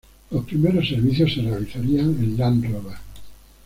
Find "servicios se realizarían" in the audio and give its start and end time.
0.89-2.07